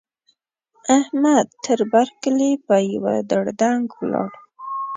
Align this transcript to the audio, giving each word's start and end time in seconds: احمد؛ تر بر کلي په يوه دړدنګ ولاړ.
احمد؛ 0.99 1.47
تر 1.65 1.79
بر 1.91 2.07
کلي 2.21 2.51
په 2.67 2.75
يوه 2.91 3.13
دړدنګ 3.31 3.85
ولاړ. 3.99 4.29